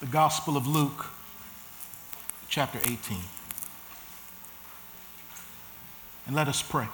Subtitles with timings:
[0.00, 1.06] the Gospel of Luke,
[2.48, 3.18] chapter 18.
[6.26, 6.86] And let us pray.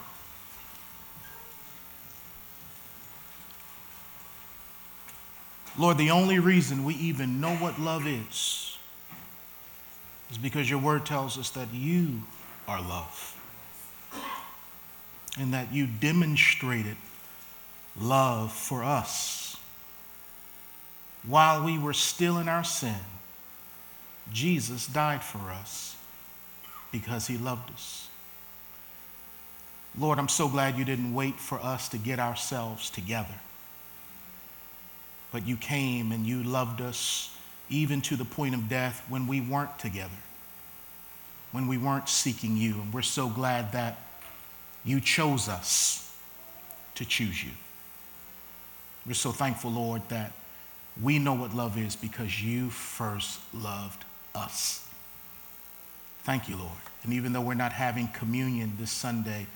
[5.77, 8.79] Lord, the only reason we even know what love is
[10.31, 12.23] is because your word tells us that you
[12.67, 13.37] are love
[15.39, 16.97] and that you demonstrated
[18.01, 19.44] love for us.
[21.27, 22.97] While we were still in our sin,
[24.33, 25.97] Jesus died for us
[26.93, 28.09] because he loved us.
[29.99, 33.41] Lord, I'm so glad you didn't wait for us to get ourselves together,
[35.31, 37.37] but you came and you loved us
[37.71, 40.11] even to the point of death when we weren't together,
[41.53, 42.75] when we weren't seeking you.
[42.75, 43.99] And we're so glad that
[44.85, 46.15] you chose us
[46.97, 47.51] to choose you.
[49.07, 50.33] We're so thankful, Lord, that
[51.03, 54.87] we know what love is because you first loved us.
[56.23, 56.71] Thank you, Lord.
[57.03, 59.47] And even though we're not having communion this Sunday,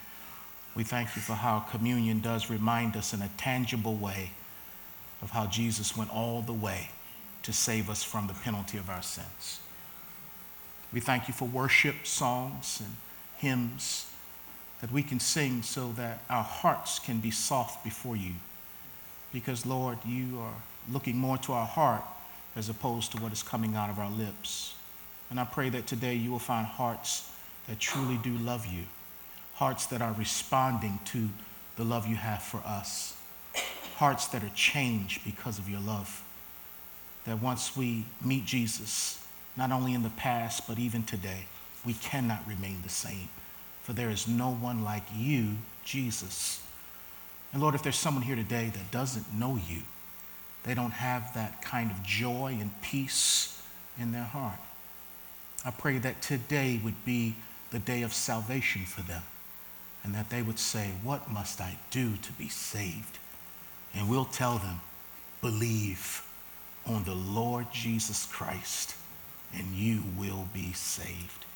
[0.75, 4.31] we thank you for how communion does remind us in a tangible way
[5.23, 6.91] of how Jesus went all the way
[7.43, 9.61] to save us from the penalty of our sins.
[10.93, 12.95] We thank you for worship songs and
[13.39, 14.11] hymns
[14.81, 18.33] that we can sing so that our hearts can be soft before you.
[19.33, 20.55] Because, Lord, you are
[20.91, 22.03] looking more to our heart
[22.57, 24.75] as opposed to what is coming out of our lips.
[25.31, 27.31] And I pray that today you will find hearts
[27.69, 28.85] that truly do love you,
[29.55, 31.29] hearts that are responding to
[31.77, 33.17] the love you have for us,
[33.97, 36.25] hearts that are changed because of your love.
[37.27, 39.25] That once we meet Jesus,
[39.57, 41.45] not only in the past, but even today,
[41.85, 43.29] we cannot remain the same
[43.89, 46.63] for there is no one like you, Jesus.
[47.55, 49.81] And Lord, if there's someone here today that doesn't know you,
[50.69, 53.59] they don't have that kind of joy and peace
[53.99, 54.59] in their heart.
[55.65, 57.37] I pray that today would be
[57.71, 59.23] the day of salvation for them
[60.05, 63.17] and that they would say, What must I do to be saved?
[63.95, 64.83] And we'll tell them,
[65.41, 66.23] Believe
[66.85, 68.95] on the Lord Jesus Christ
[69.55, 71.47] and you will be saved.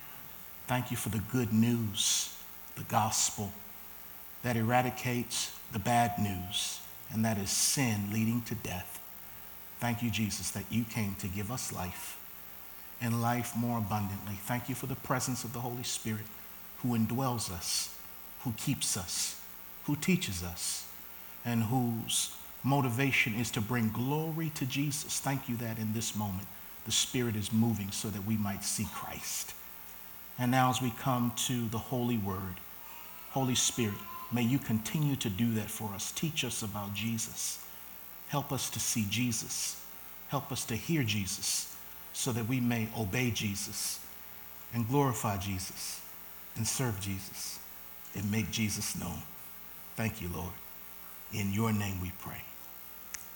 [0.67, 2.34] Thank you for the good news,
[2.77, 3.53] the gospel
[4.43, 6.81] that eradicates the bad news,
[7.12, 9.01] and that is sin leading to death.
[9.82, 12.16] Thank you, Jesus, that you came to give us life
[13.00, 14.34] and life more abundantly.
[14.44, 16.26] Thank you for the presence of the Holy Spirit
[16.82, 17.92] who indwells us,
[18.44, 19.41] who keeps us,
[19.87, 20.87] who teaches us,
[21.44, 22.31] and whose
[22.62, 25.19] motivation is to bring glory to Jesus.
[25.19, 26.47] Thank you that in this moment
[26.84, 29.53] the Spirit is moving so that we might see Christ.
[30.38, 32.60] And now, as we come to the Holy Word,
[33.31, 33.98] Holy Spirit,
[34.31, 36.12] may you continue to do that for us.
[36.12, 37.59] Teach us about Jesus.
[38.32, 39.78] Help us to see Jesus.
[40.28, 41.76] Help us to hear Jesus
[42.15, 44.00] so that we may obey Jesus
[44.72, 46.00] and glorify Jesus
[46.56, 47.59] and serve Jesus
[48.15, 49.21] and make Jesus known.
[49.97, 50.54] Thank you, Lord.
[51.34, 52.41] In your name we pray.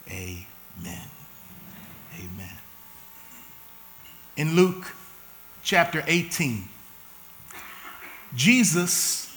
[0.09, 1.09] Amen.
[2.15, 2.57] Amen.
[4.39, 4.95] In Luke
[5.63, 6.71] chapter 18,
[8.35, 9.37] Jesus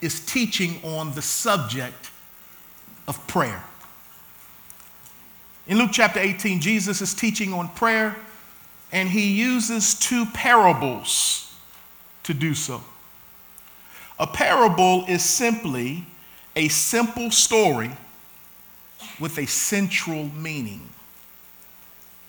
[0.00, 2.12] is teaching on the subject
[3.08, 3.64] of prayer.
[5.68, 8.16] In Luke chapter 18, Jesus is teaching on prayer,
[8.90, 11.54] and he uses two parables
[12.22, 12.82] to do so.
[14.18, 16.06] A parable is simply
[16.56, 17.90] a simple story
[19.20, 20.88] with a central meaning.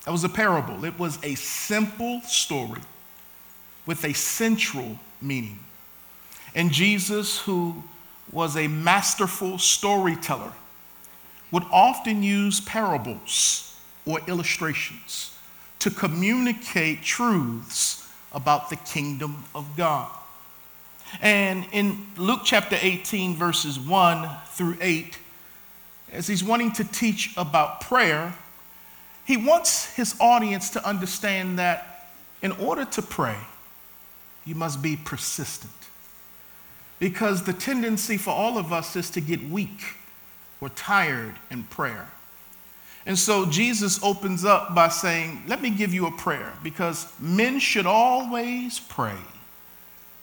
[0.04, 0.84] That was a parable.
[0.84, 2.82] It was a simple story
[3.86, 5.58] with a central meaning.
[6.54, 7.82] And Jesus, who
[8.30, 10.52] was a masterful storyteller,
[11.50, 15.36] would often use parables or illustrations
[15.80, 20.10] to communicate truths about the kingdom of God.
[21.20, 25.18] And in Luke chapter 18, verses 1 through 8,
[26.12, 28.34] as he's wanting to teach about prayer,
[29.24, 32.08] he wants his audience to understand that
[32.42, 33.36] in order to pray,
[34.44, 35.72] you must be persistent.
[36.98, 39.96] Because the tendency for all of us is to get weak
[40.60, 42.08] or tired in prayer.
[43.06, 47.58] And so Jesus opens up by saying, Let me give you a prayer because men
[47.58, 49.16] should always pray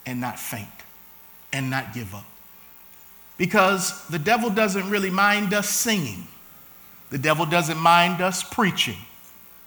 [0.05, 0.67] and not faint
[1.51, 2.25] and not give up.
[3.37, 6.27] Because the devil doesn't really mind us singing,
[7.09, 8.97] the devil doesn't mind us preaching,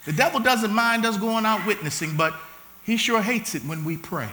[0.07, 2.35] the devil doesn't mind us going out witnessing, but
[2.85, 4.29] he sure hates it when we pray.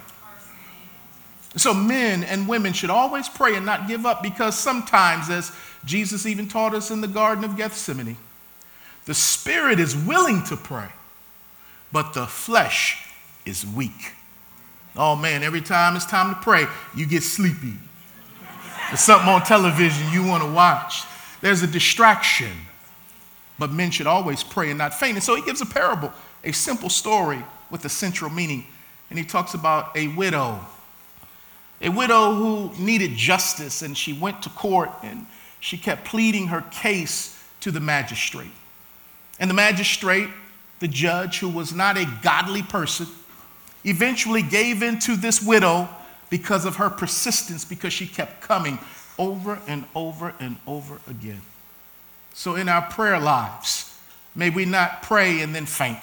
[1.55, 5.51] So, men and women should always pray and not give up because sometimes, as
[5.87, 8.17] Jesus even taught us in the Garden of Gethsemane,
[9.05, 10.89] the spirit is willing to pray,
[11.91, 13.11] but the flesh
[13.45, 14.13] is weak.
[14.95, 17.73] Oh man, every time it's time to pray, you get sleepy.
[18.89, 21.03] There's something on television you want to watch.
[21.41, 22.51] There's a distraction.
[23.59, 25.15] But men should always pray and not faint.
[25.15, 26.11] And so he gives a parable,
[26.43, 28.65] a simple story with a central meaning.
[29.09, 30.59] And he talks about a widow,
[31.81, 35.25] a widow who needed justice, and she went to court and
[35.59, 38.51] she kept pleading her case to the magistrate.
[39.39, 40.29] And the magistrate,
[40.79, 43.07] the judge, who was not a godly person,
[43.83, 45.89] eventually gave in to this widow
[46.29, 48.79] because of her persistence, because she kept coming
[49.17, 51.41] over and over and over again.
[52.33, 53.97] So, in our prayer lives,
[54.35, 55.99] may we not pray and then faint.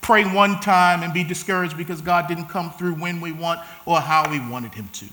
[0.00, 4.00] Pray one time and be discouraged because God didn't come through when we want or
[4.00, 5.06] how we wanted Him to.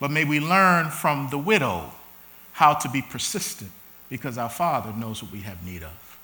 [0.00, 1.92] But may we learn from the widow
[2.54, 3.70] how to be persistent
[4.08, 6.18] because our Father knows what we have need of.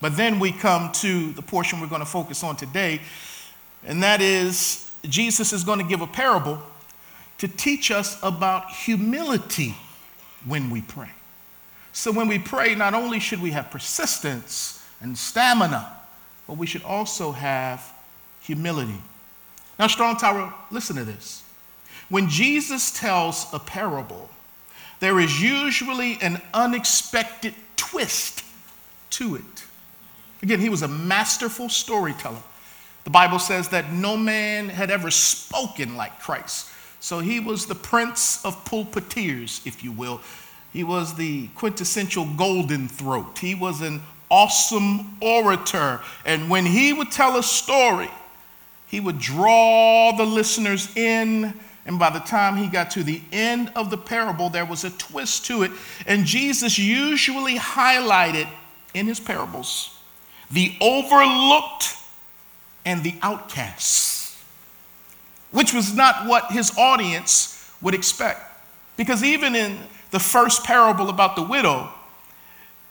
[0.00, 3.00] But then we come to the portion we're going to focus on today,
[3.86, 6.60] and that is Jesus is going to give a parable
[7.38, 9.74] to teach us about humility
[10.44, 11.10] when we pray.
[11.92, 15.96] So when we pray, not only should we have persistence and stamina,
[16.46, 17.92] but we should also have
[18.40, 19.00] humility.
[19.78, 21.44] Now, Strong Tower, listen to this.
[22.08, 24.28] When Jesus tells a parable,
[25.00, 28.44] there is usually an unexpected twist
[29.10, 29.64] to it.
[30.42, 32.42] Again, he was a masterful storyteller.
[33.04, 36.68] The Bible says that no man had ever spoken like Christ.
[37.00, 40.20] So he was the prince of pulpiteers, if you will.
[40.72, 43.38] He was the quintessential golden throat.
[43.38, 46.00] He was an awesome orator.
[46.24, 48.10] And when he would tell a story,
[48.86, 51.54] he would draw the listeners in.
[51.90, 54.90] And by the time he got to the end of the parable, there was a
[54.90, 55.72] twist to it.
[56.06, 58.46] And Jesus usually highlighted
[58.94, 59.98] in his parables
[60.52, 61.96] the overlooked
[62.84, 64.40] and the outcasts,
[65.50, 68.40] which was not what his audience would expect.
[68.96, 69.76] Because even in
[70.12, 71.88] the first parable about the widow,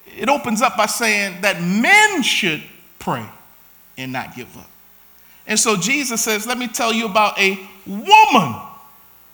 [0.07, 2.61] it opens up by saying that men should
[2.99, 3.25] pray
[3.97, 4.69] and not give up.
[5.47, 7.57] And so Jesus says, Let me tell you about a
[7.87, 8.65] woman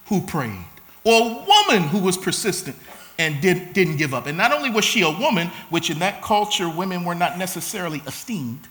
[0.06, 0.66] who prayed,
[1.04, 2.76] or a woman who was persistent
[3.18, 4.28] and did, didn't give up.
[4.28, 8.02] And not only was she a woman, which in that culture women were not necessarily
[8.06, 8.68] esteemed,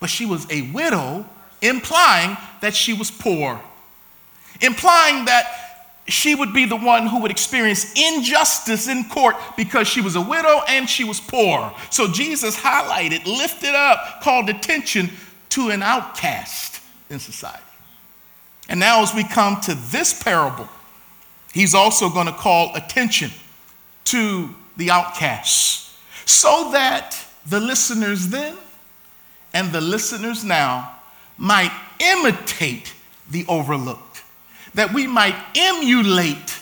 [0.00, 1.26] but she was a widow,
[1.60, 3.60] implying that she was poor,
[4.62, 5.70] implying that
[6.06, 10.20] she would be the one who would experience injustice in court because she was a
[10.20, 11.72] widow and she was poor.
[11.90, 15.10] So Jesus highlighted, lifted up, called attention
[15.50, 16.80] to an outcast
[17.10, 17.62] in society.
[18.70, 20.68] And now, as we come to this parable,
[21.52, 23.30] he's also going to call attention
[24.04, 28.56] to the outcasts so that the listeners then
[29.52, 30.96] and the listeners now
[31.36, 32.94] might imitate
[33.30, 34.10] the overlooked
[34.74, 36.58] that we might emulate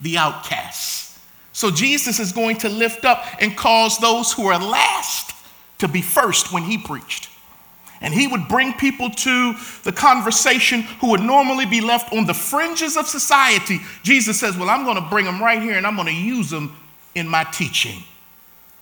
[0.00, 1.18] the outcasts.
[1.52, 5.32] So Jesus is going to lift up and cause those who are last
[5.78, 7.28] to be first when he preached.
[8.02, 9.54] And he would bring people to
[9.84, 13.78] the conversation who would normally be left on the fringes of society.
[14.02, 16.50] Jesus says, Well, I'm going to bring them right here and I'm going to use
[16.50, 16.76] them
[17.14, 18.02] in my teaching.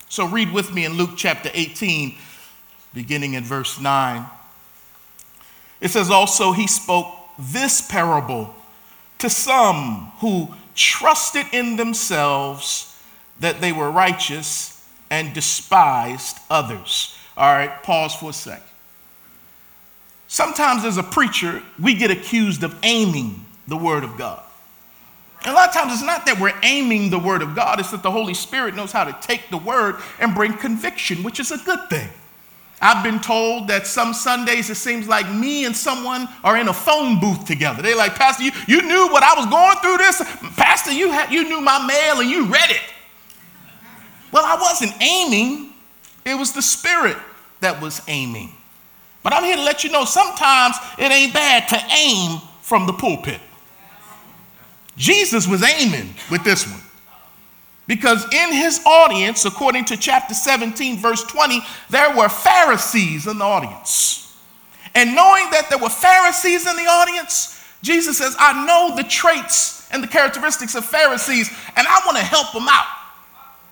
[0.09, 2.17] So read with me in Luke chapter 18,
[2.95, 4.25] beginning in verse 9.
[5.83, 8.55] It says, Also, he spoke this parable
[9.19, 12.99] to some who trusted in themselves
[13.39, 17.17] that they were righteous and despised others.
[17.37, 18.63] All right, pause for a sec.
[20.33, 24.41] Sometimes, as a preacher, we get accused of aiming the Word of God.
[25.45, 27.91] And a lot of times, it's not that we're aiming the Word of God, it's
[27.91, 31.51] that the Holy Spirit knows how to take the Word and bring conviction, which is
[31.51, 32.09] a good thing.
[32.81, 36.73] I've been told that some Sundays it seems like me and someone are in a
[36.73, 37.83] phone booth together.
[37.83, 40.23] They're like, Pastor, you, you knew what I was going through this?
[40.57, 42.83] Pastor, you, you knew my mail and you read it.
[44.31, 45.73] Well, I wasn't aiming,
[46.25, 47.17] it was the Spirit
[47.63, 48.53] that was aiming.
[49.23, 52.93] But I'm here to let you know sometimes it ain't bad to aim from the
[52.93, 53.41] pulpit.
[54.97, 56.81] Jesus was aiming with this one.
[57.87, 63.45] Because in his audience, according to chapter 17, verse 20, there were Pharisees in the
[63.45, 64.39] audience.
[64.95, 69.89] And knowing that there were Pharisees in the audience, Jesus says, I know the traits
[69.91, 73.00] and the characteristics of Pharisees, and I want to help them out.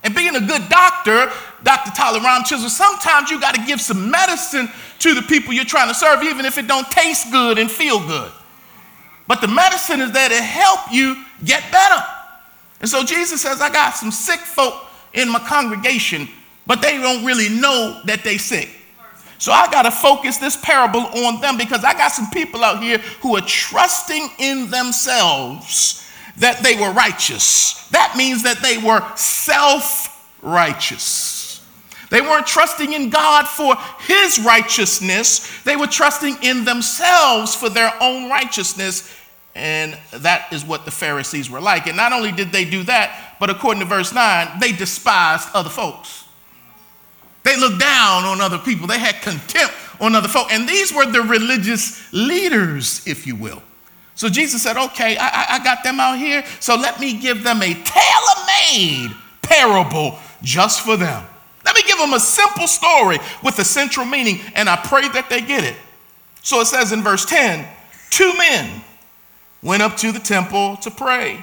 [0.09, 1.31] And being a good doctor,
[1.63, 1.91] Dr.
[1.91, 5.89] Tyler Ram Chisel, sometimes you got to give some medicine to the people you're trying
[5.89, 8.33] to serve, even if it don't taste good and feel good.
[9.27, 12.03] But the medicine is there to help you get better.
[12.81, 16.27] And so Jesus says, I got some sick folk in my congregation,
[16.67, 18.71] but they don't really know that they sick.
[19.37, 22.83] So I got to focus this parable on them because I got some people out
[22.83, 26.08] here who are trusting in themselves
[26.39, 27.89] that they were righteous.
[27.89, 31.65] That means that they were self righteous.
[32.11, 37.93] They weren't trusting in God for his righteousness, they were trusting in themselves for their
[38.01, 39.15] own righteousness.
[39.55, 41.89] And that is what the Pharisees were like.
[41.89, 45.69] And not only did they do that, but according to verse 9, they despised other
[45.69, 46.25] folks.
[47.43, 48.87] They looked down on other people.
[48.87, 50.53] They had contempt on other folk.
[50.53, 53.63] And these were the religious leaders, if you will.
[54.19, 57.63] So Jesus said, Okay, I, I got them out here, so let me give them
[57.63, 59.11] a tailor made
[59.43, 61.25] parable just for them.
[61.65, 65.31] Let me give them a simple story with a central meaning, and I pray that
[65.31, 65.77] they get it.
[66.43, 67.65] So it says in verse 10
[68.11, 68.83] two men
[69.63, 71.41] went up to the temple to pray,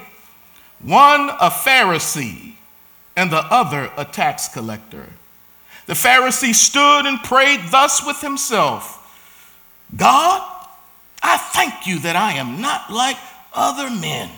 [0.82, 2.56] one a Pharisee,
[3.16, 5.06] and the other a tax collector.
[5.86, 9.02] The Pharisee stood and prayed thus with himself
[9.96, 10.55] God,
[11.22, 13.16] I thank you that I am not like
[13.52, 14.30] other men,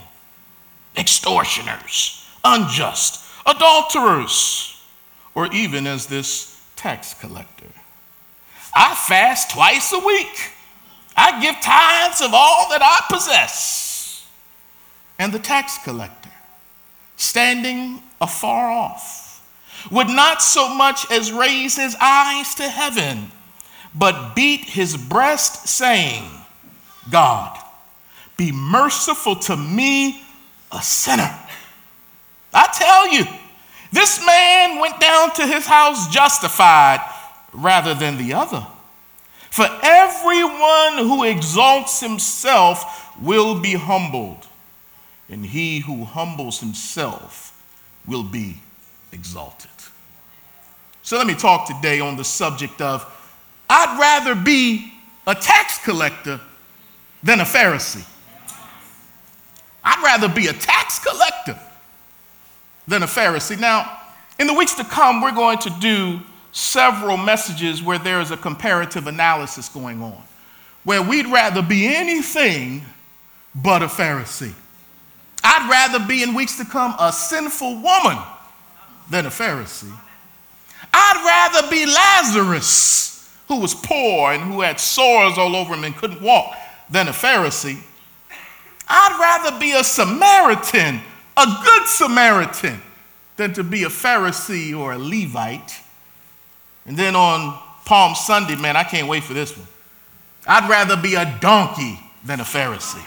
[0.97, 4.81] extortioners, unjust, adulterers,
[5.35, 7.67] or even as this tax collector.
[8.75, 10.53] I fast twice a week.
[11.17, 14.27] I give tithes of all that I possess.
[15.19, 16.31] And the tax collector,
[17.17, 19.45] standing afar off,
[19.91, 23.33] would not so much as raise his eyes to heaven,
[23.95, 26.25] but beat his breast, saying,
[27.11, 27.59] God,
[28.37, 30.23] be merciful to me,
[30.71, 31.35] a sinner.
[32.53, 33.25] I tell you,
[33.93, 37.01] this man went down to his house justified
[37.53, 38.67] rather than the other.
[39.51, 44.47] For everyone who exalts himself will be humbled,
[45.29, 47.55] and he who humbles himself
[48.07, 48.59] will be
[49.13, 49.71] exalted.
[51.03, 53.07] So let me talk today on the subject of
[53.71, 54.93] I'd rather be
[55.27, 56.41] a tax collector
[57.23, 58.07] than a Pharisee.
[59.85, 61.59] I'd rather be a tax collector
[62.87, 63.59] than a Pharisee.
[63.59, 64.01] Now,
[64.39, 66.21] in the weeks to come, we're going to do
[66.53, 70.23] several messages where there is a comparative analysis going on,
[70.85, 72.83] where we'd rather be anything
[73.55, 74.55] but a Pharisee.
[75.43, 78.19] I'd rather be in weeks to come a sinful woman
[79.11, 79.93] than a Pharisee.
[80.93, 85.97] I'd rather be Lazarus, who was poor and who had sores all over him and
[85.97, 86.57] couldn't walk,
[86.91, 87.79] than a Pharisee.
[88.89, 91.01] I'd rather be a Samaritan,
[91.37, 92.81] a good Samaritan,
[93.37, 95.81] than to be a Pharisee or a Levite.
[96.87, 99.67] And then on Palm Sunday, man, I can't wait for this one.
[100.47, 103.05] I'd rather be a donkey than a Pharisee.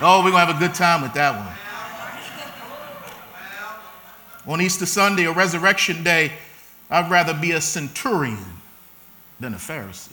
[0.00, 1.54] Oh, we're going to have a good time with that one.
[4.46, 6.32] On Easter Sunday or Resurrection Day,
[6.90, 8.38] I'd rather be a centurion
[9.40, 10.12] than a Pharisee.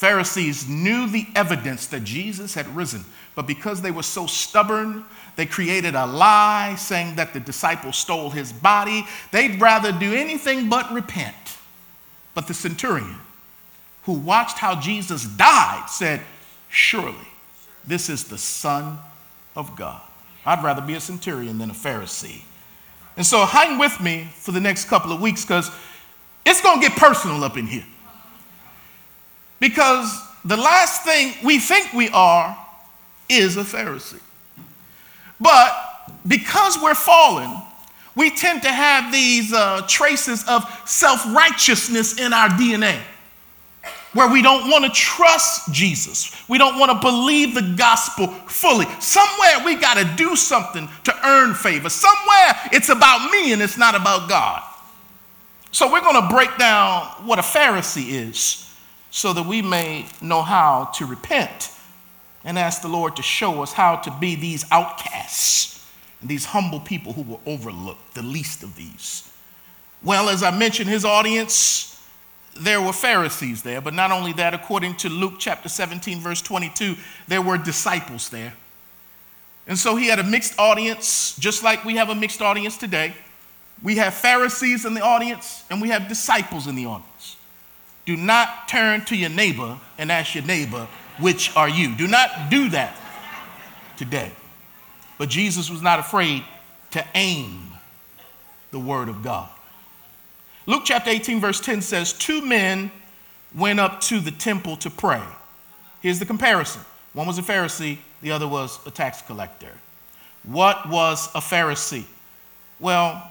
[0.00, 3.04] Pharisees knew the evidence that Jesus had risen,
[3.34, 5.04] but because they were so stubborn,
[5.36, 9.04] they created a lie saying that the disciples stole his body.
[9.30, 11.58] They'd rather do anything but repent.
[12.34, 13.18] But the centurion,
[14.04, 16.22] who watched how Jesus died, said,
[16.70, 17.28] Surely
[17.86, 18.98] this is the Son
[19.54, 20.00] of God.
[20.46, 22.40] I'd rather be a centurion than a Pharisee.
[23.18, 25.70] And so hang with me for the next couple of weeks because
[26.46, 27.84] it's going to get personal up in here.
[29.60, 32.58] Because the last thing we think we are
[33.28, 34.20] is a Pharisee.
[35.38, 35.72] But
[36.26, 37.62] because we're fallen,
[38.16, 42.98] we tend to have these uh, traces of self righteousness in our DNA
[44.12, 46.34] where we don't want to trust Jesus.
[46.48, 48.86] We don't want to believe the gospel fully.
[48.98, 51.88] Somewhere we got to do something to earn favor.
[51.88, 54.62] Somewhere it's about me and it's not about God.
[55.70, 58.69] So we're going to break down what a Pharisee is
[59.10, 61.72] so that we may know how to repent
[62.44, 65.86] and ask the Lord to show us how to be these outcasts
[66.20, 69.30] and these humble people who were overlooked, the least of these.
[70.02, 71.90] Well, as I mentioned, his audience
[72.56, 76.96] there were Pharisees there, but not only that, according to Luke chapter 17, verse 22,
[77.28, 78.54] there were disciples there.
[79.66, 83.14] And so he had a mixed audience, just like we have a mixed audience today.
[83.82, 87.36] We have Pharisees in the audience, and we have disciples in the audience.
[88.06, 90.88] Do not turn to your neighbor and ask your neighbor,
[91.18, 91.94] which are you?
[91.94, 92.96] Do not do that
[93.96, 94.32] today.
[95.18, 96.42] But Jesus was not afraid
[96.92, 97.72] to aim
[98.70, 99.48] the word of God.
[100.66, 102.90] Luke chapter 18, verse 10 says, Two men
[103.54, 105.22] went up to the temple to pray.
[106.00, 109.72] Here's the comparison one was a Pharisee, the other was a tax collector.
[110.44, 112.04] What was a Pharisee?
[112.78, 113.30] Well,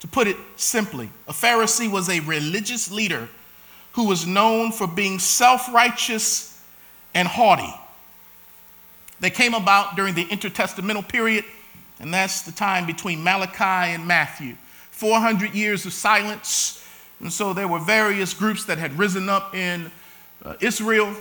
[0.00, 3.28] to put it simply, a Pharisee was a religious leader
[3.96, 6.62] who was known for being self righteous
[7.14, 7.74] and haughty.
[9.20, 11.46] They came about during the intertestamental period,
[11.98, 14.56] and that's the time between Malachi and Matthew.
[14.90, 16.86] 400 years of silence.
[17.20, 19.90] And so there were various groups that had risen up in
[20.44, 21.14] uh, Israel,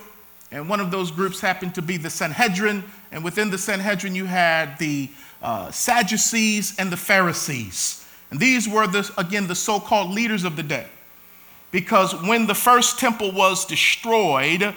[0.51, 2.84] and one of those groups happened to be the Sanhedrin.
[3.13, 5.10] And within the Sanhedrin, you had the
[5.41, 8.05] uh, Sadducees and the Pharisees.
[8.32, 10.88] And these were, the, again, the so called leaders of the day.
[11.75, 14.74] Because when the first temple was destroyed uh,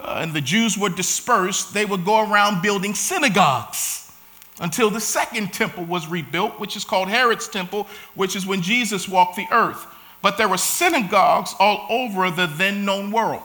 [0.00, 4.10] and the Jews were dispersed, they would go around building synagogues
[4.58, 9.08] until the second temple was rebuilt, which is called Herod's temple, which is when Jesus
[9.08, 9.86] walked the earth.
[10.22, 13.44] But there were synagogues all over the then known world.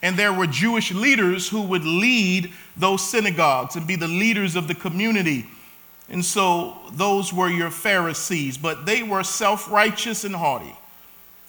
[0.00, 4.68] And there were Jewish leaders who would lead those synagogues and be the leaders of
[4.68, 5.44] the community.
[6.08, 10.77] And so those were your Pharisees, but they were self righteous and haughty.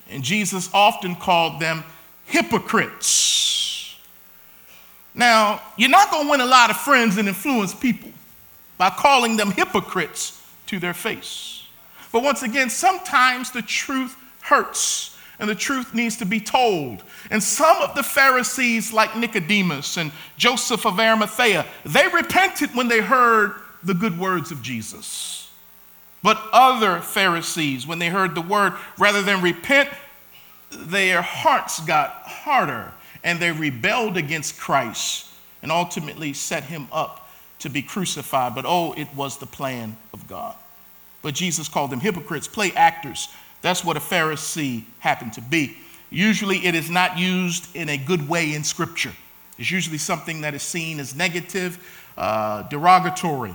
[0.10, 1.84] And Jesus often called them
[2.26, 3.96] hypocrites.
[5.14, 8.12] Now, you're not going to win a lot of friends and influence people
[8.78, 11.64] by calling them hypocrites to their face.
[12.12, 17.04] But once again, sometimes the truth hurts and the truth needs to be told.
[17.32, 23.00] And some of the Pharisees, like Nicodemus and Joseph of Arimathea, they repented when they
[23.00, 25.39] heard the good words of Jesus.
[26.22, 29.90] But other Pharisees, when they heard the word, rather than repent,
[30.72, 32.92] their hearts got harder
[33.24, 35.28] and they rebelled against Christ
[35.62, 38.56] and ultimately set him up to be crucified.
[38.56, 40.56] But oh, it was the plan of God.
[41.22, 43.28] But Jesus called them hypocrites, play actors.
[43.62, 45.78] That's what a Pharisee happened to be.
[46.10, 49.12] Usually, it is not used in a good way in Scripture.
[49.58, 51.78] It's usually something that is seen as negative,
[52.18, 53.54] uh, derogatory.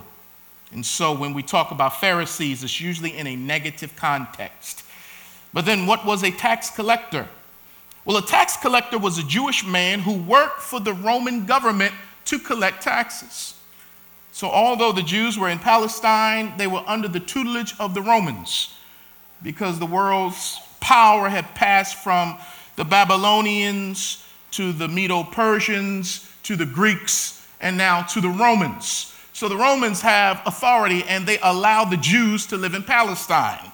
[0.74, 4.82] And so when we talk about Pharisees, it's usually in a negative context.
[5.52, 7.28] But then what was a tax collector?
[8.04, 11.94] Well, a tax collector was a Jewish man who worked for the Roman government
[12.26, 13.54] to collect taxes.
[14.32, 18.74] So, although the Jews were in Palestine, they were under the tutelage of the Romans
[19.42, 22.36] because the world's power had passed from
[22.74, 29.13] the Babylonians to the Medo Persians to the Greeks and now to the Romans.
[29.34, 33.72] So the Romans have authority and they allow the Jews to live in Palestine.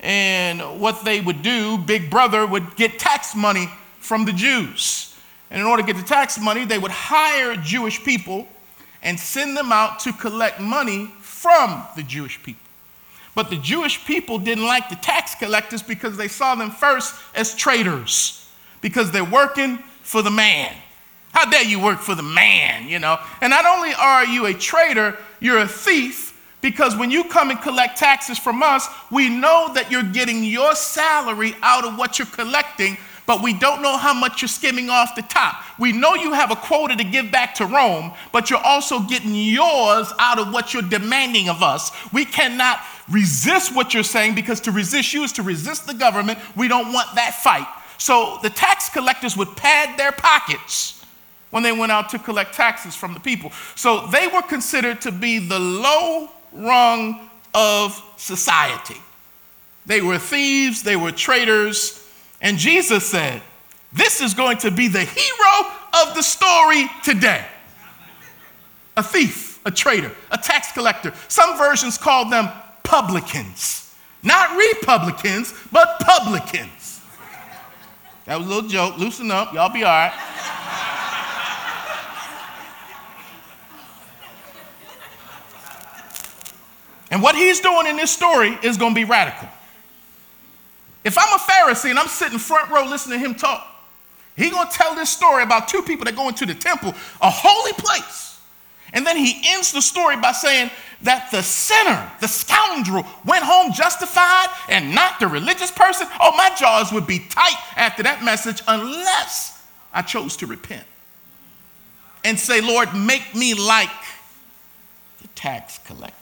[0.00, 3.68] And what they would do, Big Brother would get tax money
[4.00, 5.16] from the Jews.
[5.52, 8.48] And in order to get the tax money, they would hire Jewish people
[9.04, 12.68] and send them out to collect money from the Jewish people.
[13.36, 17.54] But the Jewish people didn't like the tax collectors because they saw them first as
[17.54, 20.74] traitors, because they're working for the man.
[21.32, 23.18] How dare you work for the man, you know?
[23.40, 27.60] And not only are you a traitor, you're a thief because when you come and
[27.60, 32.26] collect taxes from us, we know that you're getting your salary out of what you're
[32.26, 35.56] collecting, but we don't know how much you're skimming off the top.
[35.78, 39.34] We know you have a quota to give back to Rome, but you're also getting
[39.34, 41.90] yours out of what you're demanding of us.
[42.12, 46.38] We cannot resist what you're saying because to resist you is to resist the government.
[46.56, 47.66] We don't want that fight.
[47.98, 51.01] So the tax collectors would pad their pockets
[51.52, 53.52] when they went out to collect taxes from the people.
[53.76, 58.96] So they were considered to be the low rung of society.
[59.84, 62.08] They were thieves, they were traitors,
[62.40, 63.42] and Jesus said,
[63.92, 67.44] This is going to be the hero of the story today.
[68.96, 71.12] A thief, a traitor, a tax collector.
[71.28, 72.48] Some versions call them
[72.82, 73.94] publicans.
[74.22, 77.00] Not Republicans, but publicans.
[78.24, 78.96] That was a little joke.
[78.98, 79.52] Loosen up.
[79.52, 80.61] Y'all be all right.
[87.12, 89.46] And what he's doing in this story is going to be radical.
[91.04, 93.66] If I'm a Pharisee and I'm sitting front row listening to him talk,
[94.34, 97.30] he's going to tell this story about two people that go into the temple, a
[97.30, 98.40] holy place.
[98.94, 100.70] And then he ends the story by saying
[101.02, 106.06] that the sinner, the scoundrel, went home justified and not the religious person.
[106.18, 110.86] Oh, my jaws would be tight after that message unless I chose to repent
[112.24, 113.90] and say, Lord, make me like
[115.20, 116.21] the tax collector.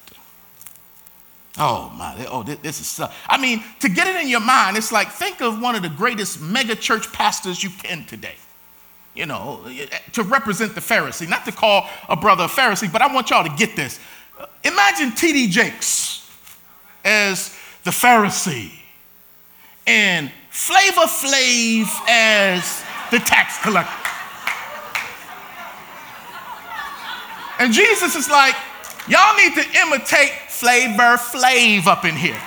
[1.58, 3.08] Oh my, oh, this is.
[3.28, 5.88] I mean, to get it in your mind, it's like think of one of the
[5.88, 8.36] greatest mega church pastors you can today.
[9.14, 9.66] You know,
[10.12, 13.42] to represent the Pharisee, not to call a brother a Pharisee, but I want y'all
[13.42, 13.98] to get this.
[14.62, 15.48] Imagine T.D.
[15.48, 16.30] Jakes
[17.04, 18.72] as the Pharisee
[19.86, 23.92] and Flavor Flav as the tax collector.
[27.58, 28.54] And Jesus is like,
[29.08, 32.38] y'all need to imitate Flavor Flav up in here.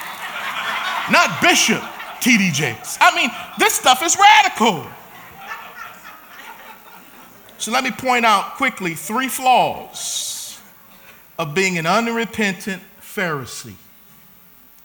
[1.12, 1.82] Not Bishop
[2.22, 2.52] T.D.
[2.52, 2.96] Jakes.
[3.02, 4.86] I mean, this stuff is radical.
[7.58, 10.62] So let me point out quickly three flaws
[11.40, 13.74] of being an unrepentant Pharisee.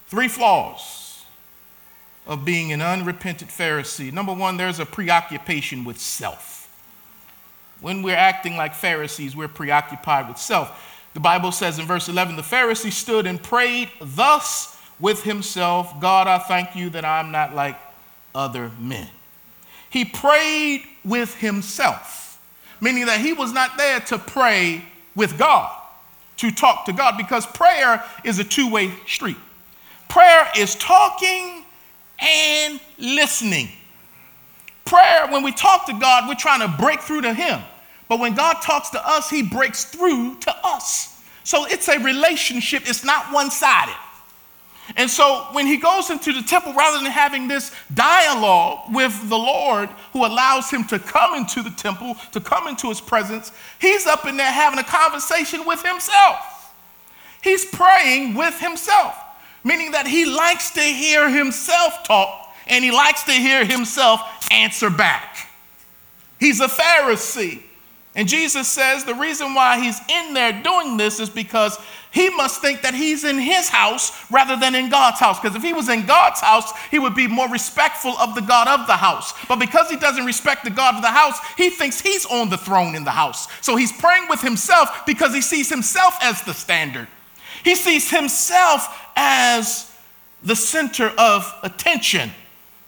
[0.06, 1.22] Three flaws
[2.26, 4.10] of being an unrepentant Pharisee.
[4.10, 6.74] Number one, there's a preoccupation with self.
[7.82, 10.97] When we're acting like Pharisees, we're preoccupied with self.
[11.18, 16.28] The Bible says in verse 11 the Pharisee stood and prayed thus with himself God,
[16.28, 17.76] I thank you that I'm not like
[18.36, 19.08] other men.
[19.90, 22.40] He prayed with himself,
[22.80, 24.84] meaning that he was not there to pray
[25.16, 25.76] with God,
[26.36, 29.38] to talk to God, because prayer is a two way street.
[30.08, 31.64] Prayer is talking
[32.20, 33.70] and listening.
[34.84, 37.60] Prayer, when we talk to God, we're trying to break through to Him.
[38.08, 41.22] But when God talks to us, He breaks through to us.
[41.44, 43.96] So it's a relationship, it's not one sided.
[44.96, 49.36] And so when he goes into the temple, rather than having this dialogue with the
[49.36, 54.06] Lord who allows him to come into the temple, to come into his presence, he's
[54.06, 56.74] up in there having a conversation with himself.
[57.42, 59.14] He's praying with himself,
[59.62, 64.90] meaning that he likes to hear himself talk and he likes to hear himself answer
[64.90, 65.48] back.
[66.40, 67.62] He's a Pharisee.
[68.18, 71.78] And Jesus says the reason why he's in there doing this is because
[72.10, 75.38] he must think that he's in his house rather than in God's house.
[75.38, 78.66] Because if he was in God's house, he would be more respectful of the God
[78.66, 79.34] of the house.
[79.46, 82.56] But because he doesn't respect the God of the house, he thinks he's on the
[82.56, 83.46] throne in the house.
[83.62, 87.06] So he's praying with himself because he sees himself as the standard.
[87.62, 89.94] He sees himself as
[90.42, 92.32] the center of attention,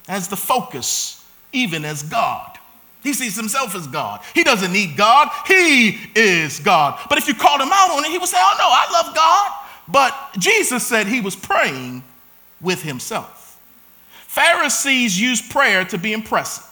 [0.09, 2.59] as the focus, even as God.
[3.03, 4.21] He sees himself as God.
[4.35, 5.29] He doesn't need God.
[5.47, 6.99] He is God.
[7.09, 9.15] But if you called him out on it, he would say, Oh, no, I love
[9.15, 9.53] God.
[9.89, 12.05] But Jesus said he was praying
[12.61, 13.61] with himself.
[14.27, 16.67] Pharisees use prayer to be impressive.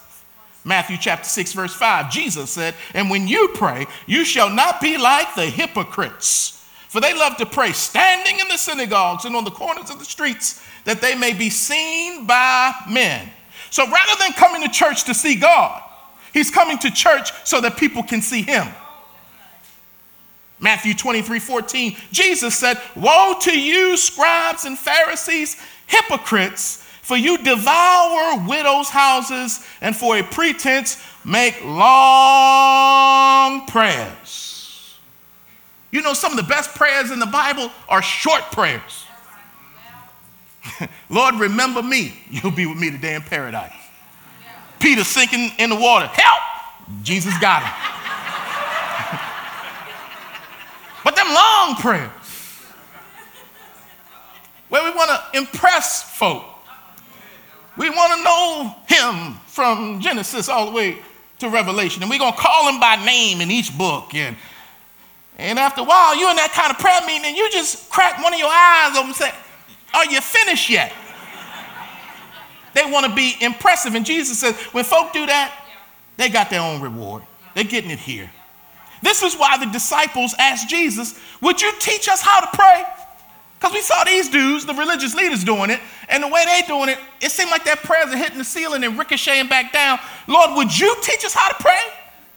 [0.65, 4.99] Matthew chapter 6, verse 5, Jesus said, And when you pray, you shall not be
[4.99, 9.51] like the hypocrites, for they love to pray standing in the synagogues and on the
[9.51, 13.29] corners of the streets, that they may be seen by men.
[13.71, 15.83] So rather than coming to church to see God,
[16.39, 18.67] He's coming to church so that people can see him.
[20.61, 28.47] Matthew 23 14, Jesus said, Woe to you, scribes and Pharisees, hypocrites, for you devour
[28.47, 34.97] widows' houses and for a pretense make long prayers.
[35.91, 39.07] You know, some of the best prayers in the Bible are short prayers.
[41.09, 42.15] Lord, remember me.
[42.31, 43.78] You'll be with me today in paradise.
[44.79, 46.07] Peter sinking in the water.
[46.07, 46.41] Help!
[47.03, 47.73] Jesus got him.
[51.05, 52.11] but them long prayers,
[54.69, 56.45] where we want to impress folk.
[57.77, 60.99] We want to know him from Genesis all the way
[61.39, 62.03] to Revelation.
[62.03, 64.15] And we're going to call him by name in each book.
[64.15, 64.37] And,
[65.39, 68.23] and after a while, you're in that kind of prayer meeting and you just crack
[68.23, 69.31] one of your eyes open and say,
[69.95, 70.93] Are you finished yet?
[72.79, 73.97] They want to be impressive.
[73.97, 75.53] And Jesus says, when folk do that,
[76.17, 77.25] they got their own reward.
[77.57, 78.31] They're getting it here.
[79.03, 82.85] This is why the disciples asked Jesus, Would you teach us how to pray?
[83.59, 86.89] Because we saw these dudes, the religious leaders, doing it, and the way they doing
[86.89, 89.99] it, it seemed like their prayers are hitting the ceiling and ricocheting back down.
[90.29, 91.83] Lord, would you teach us how to pray?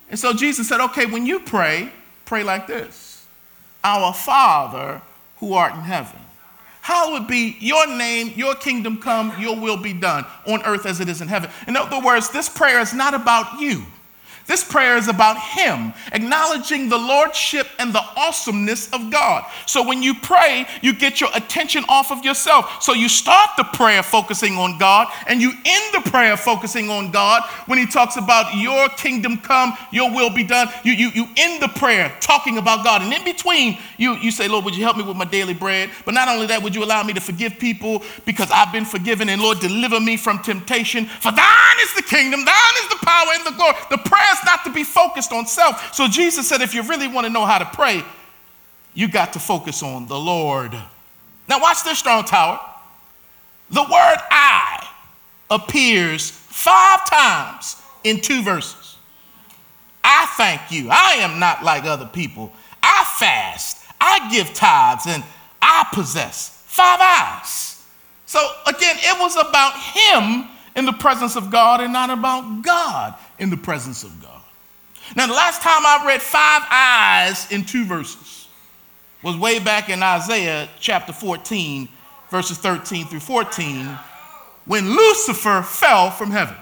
[0.09, 1.91] And so Jesus said, Okay, when you pray,
[2.25, 3.27] pray like this
[3.83, 5.03] Our Father
[5.37, 6.19] who art in heaven
[6.81, 11.07] Hallowed be your name, your kingdom come, your will be done on earth as it
[11.07, 11.49] is in heaven.
[11.67, 13.83] In other words, this prayer is not about you.
[14.47, 19.45] This prayer is about Him, acknowledging the Lordship and the awesomeness of God.
[19.65, 22.81] So when you pray, you get your attention off of yourself.
[22.81, 27.11] So you start the prayer focusing on God, and you end the prayer focusing on
[27.11, 30.69] God when He talks about your kingdom come, your will be done.
[30.83, 33.01] You, you, you end the prayer talking about God.
[33.01, 35.89] And in between, you, you say, Lord, would you help me with my daily bread?
[36.05, 39.29] But not only that, would you allow me to forgive people because I've been forgiven?
[39.29, 41.05] And Lord, deliver me from temptation.
[41.05, 43.75] For thine is the kingdom, thine is the power and the glory.
[43.89, 45.93] The prayer not to be focused on self.
[45.93, 48.03] So Jesus said, if you really want to know how to pray,
[48.93, 50.73] you got to focus on the Lord.
[51.47, 52.59] Now, watch this strong tower.
[53.69, 54.87] The word I
[55.49, 58.97] appears five times in two verses.
[60.03, 60.89] I thank you.
[60.89, 62.51] I am not like other people.
[62.81, 63.85] I fast.
[63.99, 65.23] I give tithes and
[65.61, 67.83] I possess five eyes.
[68.25, 73.15] So again, it was about him in the presence of God and not about God
[73.39, 74.41] in the presence of God.
[75.15, 78.47] Now, the last time I read five eyes in two verses
[79.23, 81.89] was way back in Isaiah chapter 14,
[82.29, 83.87] verses 13 through 14,
[84.65, 86.55] when Lucifer fell from heaven.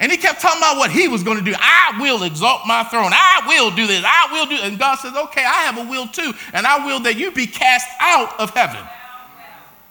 [0.00, 1.54] And he kept talking about what he was going to do.
[1.58, 3.10] I will exalt my throne.
[3.12, 4.04] I will do this.
[4.06, 4.54] I will do.
[4.62, 6.32] And God says, okay, I have a will too.
[6.52, 8.80] And I will that you be cast out of heaven.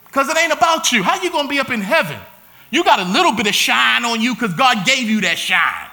[0.06, 1.04] Because it ain't about you.
[1.04, 2.18] How you going to be up in heaven?
[2.70, 5.90] You got a little bit of shine on you because God gave you that shine.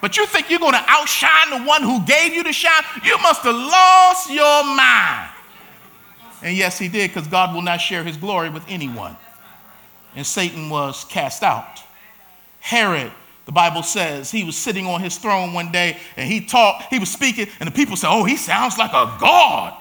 [0.00, 2.82] But you think you're going to outshine the one who gave you the shine?
[3.04, 5.30] You must have lost your mind.
[6.42, 9.16] And yes, he did because God will not share his glory with anyone.
[10.16, 11.80] And Satan was cast out.
[12.58, 13.12] Herod,
[13.46, 16.98] the Bible says, he was sitting on his throne one day and he talked, he
[16.98, 19.74] was speaking, and the people said, Oh, he sounds like a God.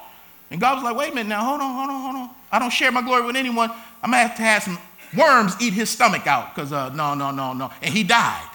[0.49, 2.29] And God was like, Wait a minute now, hold on, hold on, hold on.
[2.51, 3.71] I don't share my glory with anyone.
[4.03, 4.77] I'm to have to have some
[5.15, 7.71] worms eat his stomach out because uh, no, no, no, no.
[7.81, 8.47] And he died.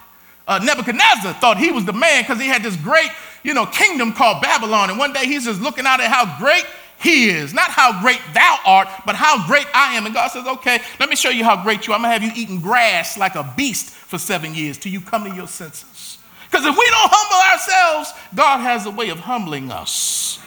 [0.47, 3.09] Uh, Nebuchadnezzar thought he was the man because he had this great,
[3.43, 4.89] you know, kingdom called Babylon.
[4.89, 6.65] And one day he's just looking out at how great
[6.99, 7.53] he is.
[7.53, 10.05] Not how great thou art, but how great I am.
[10.05, 11.97] And God says, okay, let me show you how great you are.
[11.97, 15.01] I'm going to have you eating grass like a beast for seven years till you
[15.01, 16.17] come to your senses.
[16.49, 20.39] Because if we don't humble ourselves, God has a way of humbling us.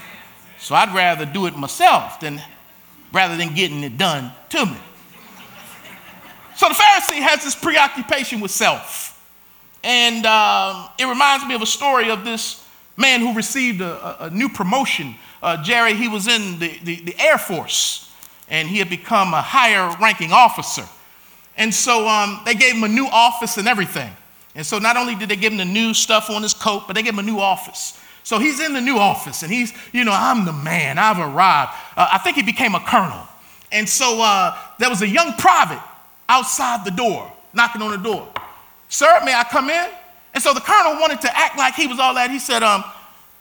[0.58, 2.40] So I'd rather do it myself than
[3.12, 4.76] rather than getting it done to me.
[6.60, 9.18] So the Pharisee has this preoccupation with self.
[9.82, 12.62] And um, it reminds me of a story of this
[12.98, 15.14] man who received a, a, new promotion.
[15.42, 18.14] Uh, Jerry, he was in the, the, the, Air Force
[18.50, 20.86] and he had become a higher ranking officer.
[21.56, 24.14] And so um, they gave him a new office and everything.
[24.54, 26.92] And so not only did they give him the new stuff on his coat, but
[26.92, 27.98] they gave him a new office.
[28.22, 31.70] So he's in the new office and he's, you know, I'm the man, I've arrived.
[31.96, 33.26] Uh, I think he became a colonel.
[33.72, 35.80] And so uh, there was a young private
[36.30, 38.26] outside the door, knocking on the door.
[38.88, 39.88] Sir, may I come in?
[40.32, 42.30] And so the colonel wanted to act like he was all that.
[42.30, 42.84] He said, um,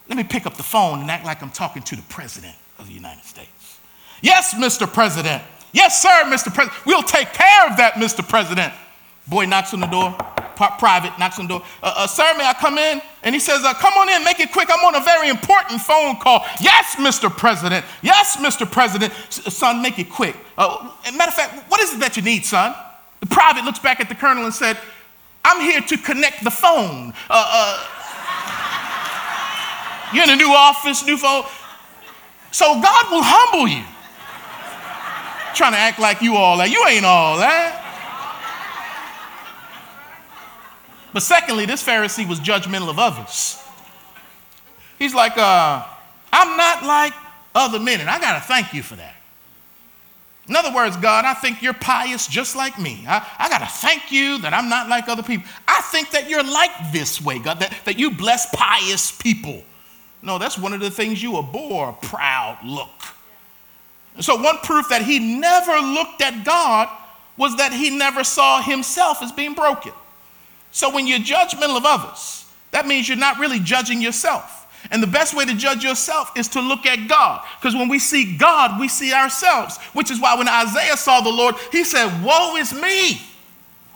[0.10, 2.88] let me pick up the phone and act like I'm talking to the president of
[2.88, 3.80] the United States.
[4.22, 4.92] Yes, Mr.
[4.92, 5.44] President.
[5.72, 6.52] Yes, sir, Mr.
[6.52, 6.86] President.
[6.86, 8.28] We'll take care of that, Mr.
[8.28, 8.74] President.
[9.28, 10.18] Boy knocks on the door,
[10.68, 11.66] private knocks on the door.
[11.82, 13.02] Uh, uh, sir, may I come in?
[13.24, 14.70] And he says, uh, Come on in, make it quick.
[14.72, 16.46] I'm on a very important phone call.
[16.60, 17.30] Yes, Mr.
[17.36, 17.86] President.
[18.02, 18.70] Yes, Mr.
[18.70, 19.14] President.
[19.30, 20.36] Son, make it quick.
[20.58, 22.76] Uh, matter of fact, what is it that you need, son?
[23.22, 24.78] The private looks back at the colonel and said,
[25.44, 27.14] I'm here to connect the phone.
[27.30, 27.88] Uh, uh,
[30.14, 31.44] you're in a new office, new phone.
[32.52, 33.84] So God will humble you.
[35.56, 36.70] Trying to act like you all that.
[36.70, 37.89] You ain't all that.
[41.14, 43.62] But secondly, this Pharisee was judgmental of others.
[44.98, 45.86] He's like, uh,
[46.32, 47.14] I'm not like
[47.56, 49.16] other men, and I got to thank you for that.
[50.48, 53.06] In other words, God, I think you're pious just like me.
[53.08, 55.48] I, I got to thank you that I'm not like other people.
[55.68, 59.64] I think that you're like this way, God, that, that you bless pious people.
[60.24, 62.90] No, that's one of the things you abhor, a proud look.
[64.22, 66.90] So, one proof that he never looked at God
[67.38, 69.94] was that he never saw himself as being broken.
[70.72, 74.56] So, when you're judgmental of others, that means you're not really judging yourself.
[74.92, 77.46] And the best way to judge yourself is to look at God.
[77.60, 79.78] Because when we see God, we see ourselves.
[79.94, 83.22] Which is why when Isaiah saw the Lord, he said, Woe is me,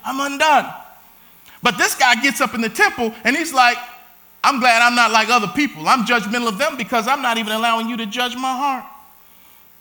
[0.04, 0.72] I'm undone.
[1.62, 3.78] But this guy gets up in the temple and he's like,
[4.44, 5.88] I'm glad I'm not like other people.
[5.88, 8.84] I'm judgmental of them because I'm not even allowing you to judge my heart.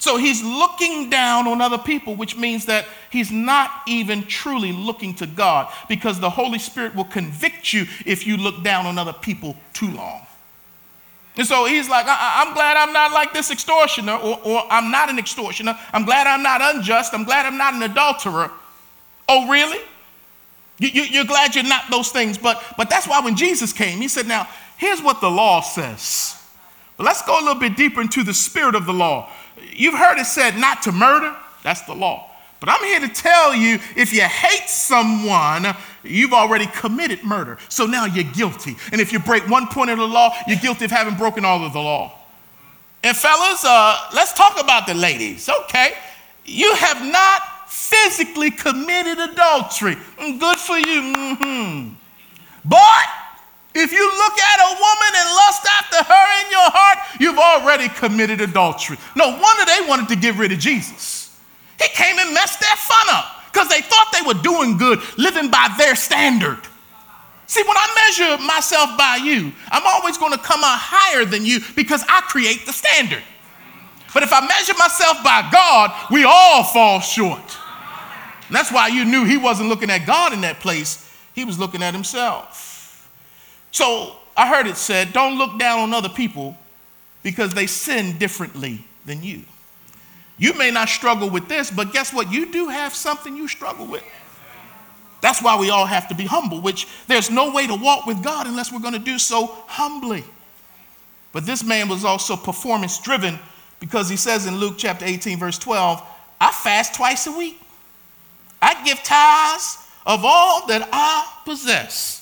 [0.02, 5.14] So he's looking down on other people, which means that he's not even truly looking
[5.14, 9.12] to God because the Holy Spirit will convict you if you look down on other
[9.12, 10.26] people too long.
[11.36, 14.90] And so he's like, I- am glad I'm not like this extortioner, or, or I'm
[14.90, 15.78] not an extortioner.
[15.92, 17.14] I'm glad I'm not unjust.
[17.14, 18.50] I'm glad I'm not an adulterer.
[19.28, 19.78] Oh, really?
[20.80, 22.38] You, you, you're glad you're not those things.
[22.38, 26.42] But, but that's why when Jesus came, he said, Now, here's what the law says.
[26.96, 29.30] But let's go a little bit deeper into the spirit of the law.
[29.70, 32.30] You've heard it said not to murder, that's the law.
[32.60, 35.66] But I'm here to tell you if you hate someone,
[36.04, 37.58] you've already committed murder.
[37.68, 38.76] So now you're guilty.
[38.92, 41.64] And if you break one point of the law, you're guilty of having broken all
[41.64, 42.16] of the law.
[43.02, 45.48] And fellas, uh, let's talk about the ladies.
[45.64, 45.94] Okay.
[46.44, 49.96] You have not physically committed adultery.
[49.96, 51.02] Mm, good for you.
[51.02, 51.94] Mm-hmm.
[52.64, 53.06] But
[53.74, 57.88] if you look at a woman and lust after her in your heart, you've already
[57.88, 58.98] committed adultery.
[59.16, 61.34] No wonder they wanted to get rid of Jesus.
[61.80, 65.50] He came and messed their fun up because they thought they were doing good, living
[65.50, 66.58] by their standard.
[67.46, 71.44] See, when I measure myself by you, I'm always going to come out higher than
[71.44, 73.22] you because I create the standard.
[74.14, 77.58] But if I measure myself by God, we all fall short.
[78.46, 81.58] And that's why you knew he wasn't looking at God in that place, he was
[81.58, 82.71] looking at himself.
[83.72, 86.56] So I heard it said, don't look down on other people
[87.22, 89.42] because they sin differently than you.
[90.38, 92.32] You may not struggle with this, but guess what?
[92.32, 94.04] You do have something you struggle with.
[95.20, 98.22] That's why we all have to be humble, which there's no way to walk with
[98.24, 100.24] God unless we're going to do so humbly.
[101.32, 103.38] But this man was also performance driven
[103.78, 106.02] because he says in Luke chapter 18, verse 12,
[106.40, 107.60] I fast twice a week.
[108.60, 112.21] I give tithes of all that I possess.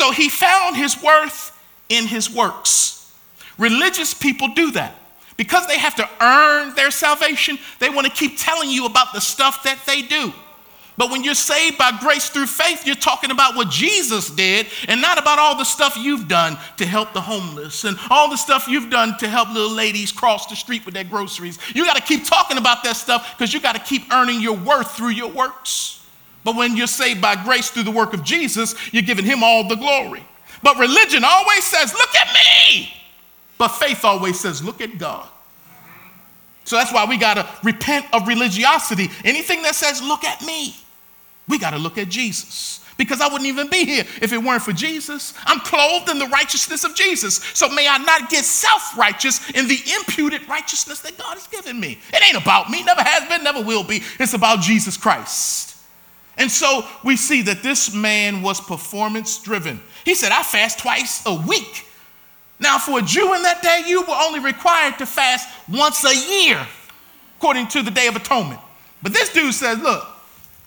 [0.00, 1.54] So he found his worth
[1.90, 3.12] in his works.
[3.58, 4.94] Religious people do that.
[5.36, 9.20] Because they have to earn their salvation, they want to keep telling you about the
[9.20, 10.32] stuff that they do.
[10.96, 15.02] But when you're saved by grace through faith, you're talking about what Jesus did and
[15.02, 18.68] not about all the stuff you've done to help the homeless and all the stuff
[18.68, 21.58] you've done to help little ladies cross the street with their groceries.
[21.74, 24.56] You got to keep talking about that stuff because you got to keep earning your
[24.56, 25.99] worth through your works.
[26.44, 29.68] But when you're saved by grace through the work of Jesus, you're giving him all
[29.68, 30.24] the glory.
[30.62, 32.92] But religion always says, Look at me.
[33.58, 35.28] But faith always says, Look at God.
[36.64, 39.08] So that's why we got to repent of religiosity.
[39.24, 40.76] Anything that says, Look at me.
[41.48, 44.62] We got to look at Jesus because I wouldn't even be here if it weren't
[44.62, 45.32] for Jesus.
[45.46, 47.36] I'm clothed in the righteousness of Jesus.
[47.54, 51.80] So may I not get self righteous in the imputed righteousness that God has given
[51.80, 51.98] me.
[52.12, 54.02] It ain't about me, never has been, never will be.
[54.18, 55.69] It's about Jesus Christ.
[56.40, 59.78] And so we see that this man was performance driven.
[60.06, 61.86] He said, I fast twice a week.
[62.58, 66.16] Now, for a Jew in that day, you were only required to fast once a
[66.16, 66.66] year,
[67.36, 68.60] according to the Day of Atonement.
[69.02, 70.02] But this dude says, Look,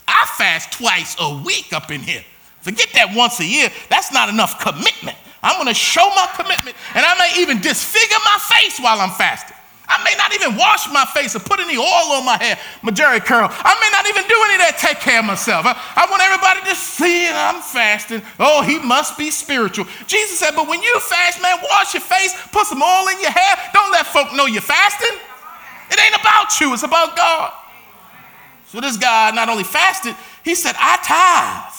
[0.08, 2.24] I fast twice a week up in here.
[2.62, 3.70] Forget that once a year.
[3.90, 5.18] That's not enough commitment.
[5.42, 9.10] I'm going to show my commitment, and I may even disfigure my face while I'm
[9.10, 9.58] fasting.
[9.94, 12.90] I may not even wash my face or put any oil on my hair, my
[12.90, 13.46] Jheri curl.
[13.46, 15.70] I may not even do any of that, take care of myself.
[15.70, 17.36] I, I want everybody to see it.
[17.38, 18.26] I'm fasting.
[18.40, 19.86] Oh, he must be spiritual.
[20.08, 23.30] Jesus said, but when you fast, man, wash your face, put some oil in your
[23.30, 23.54] hair.
[23.70, 25.14] Don't let folk know you're fasting.
[25.92, 27.54] It ain't about you, it's about God.
[28.74, 31.73] So this guy not only fasted, he said, I tithe.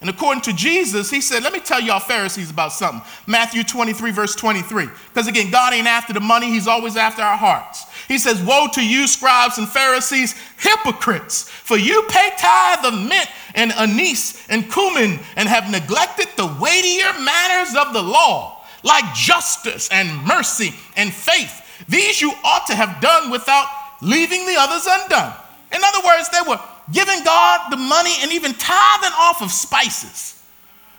[0.00, 3.02] And according to Jesus, he said, Let me tell y'all Pharisees about something.
[3.26, 4.86] Matthew 23, verse 23.
[5.08, 7.84] Because again, God ain't after the money, he's always after our hearts.
[8.08, 13.28] He says, Woe to you, scribes and Pharisees, hypocrites, for you pay tithe of mint
[13.54, 19.90] and anise and cumin and have neglected the weightier matters of the law, like justice
[19.90, 21.84] and mercy and faith.
[21.88, 23.66] These you ought to have done without
[24.00, 25.34] leaving the others undone.
[25.72, 26.60] In other words, they were
[26.92, 30.42] giving God the money and even tithing off of spices.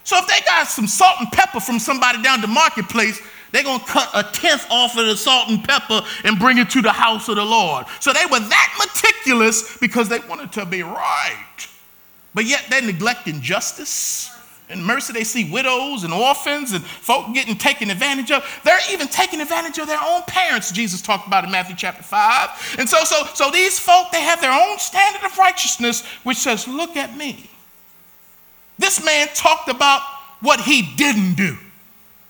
[0.03, 3.79] So if they got some salt and pepper from somebody down the marketplace, they're going
[3.79, 6.91] to cut a tenth off of the salt and pepper and bring it to the
[6.91, 7.85] house of the Lord.
[7.99, 11.67] So they were that meticulous because they wanted to be right.
[12.33, 14.30] But yet they're neglecting justice
[14.71, 15.13] and mercy.
[15.13, 18.43] They see widows and orphans and folk getting taken advantage of.
[18.63, 22.77] They're even taking advantage of their own parents, Jesus talked about in Matthew chapter 5.
[22.79, 26.67] And so, so, so these folk, they have their own standard of righteousness, which says,
[26.67, 27.49] look at me.
[28.79, 30.01] This man talked about
[30.39, 31.57] what he didn't do.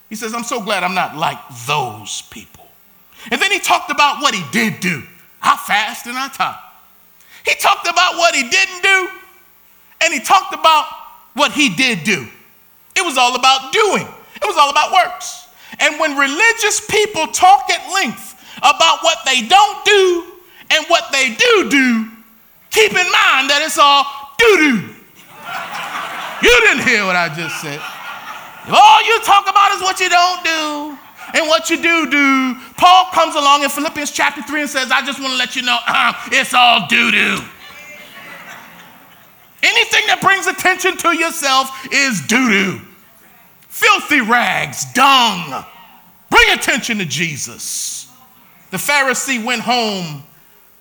[0.10, 2.68] He says, I'm so glad I'm not like those people.
[3.32, 5.04] And then he talked about what he did do.
[5.42, 6.56] I fast and I tithe.
[7.46, 9.10] He talked about what he didn't do,
[10.02, 10.86] and he talked about
[11.34, 12.28] what he did do.
[12.96, 15.48] It was all about doing, it was all about works.
[15.80, 20.26] And when religious people talk at length about what they don't do
[20.70, 22.10] and what they do do,
[22.70, 24.06] keep in mind that it's all
[24.38, 25.02] doo doo.
[26.44, 27.80] You didn't hear what I just said.
[28.68, 30.98] If all you talk about is what you don't do
[31.34, 35.06] and what you do do, Paul comes along in Philippians chapter 3 and says, I
[35.06, 37.40] just want to let you know uh, it's all doo doo.
[39.64, 42.82] Anything that brings attention to yourself is doo doo.
[43.68, 45.64] Filthy rags, dung.
[46.30, 48.12] Bring attention to Jesus.
[48.72, 50.24] The Pharisee went home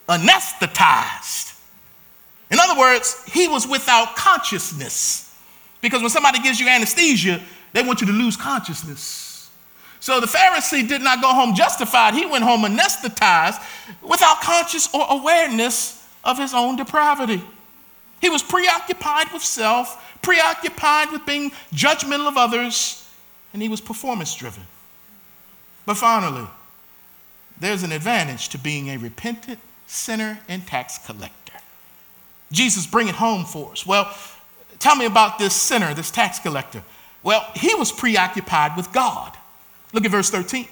[0.08, 1.58] anesthetized.
[2.50, 5.36] In other words, he was without consciousness.
[5.80, 7.40] Because when somebody gives you anesthesia,
[7.72, 9.50] they want you to lose consciousness.
[10.00, 12.14] So the Pharisee did not go home justified.
[12.14, 13.62] He went home anesthetized
[14.02, 17.42] without conscious or awareness of his own depravity.
[18.21, 23.08] He was preoccupied with self, preoccupied with being judgmental of others,
[23.52, 24.62] and he was performance driven.
[25.87, 26.46] But finally,
[27.58, 31.58] there's an advantage to being a repentant sinner and tax collector.
[32.52, 33.87] Jesus bring it home for us.
[33.87, 34.12] Well,
[34.79, 36.83] tell me about this sinner, this tax collector.
[37.23, 39.37] Well, he was preoccupied with God.
[39.92, 40.68] Look at verse 13.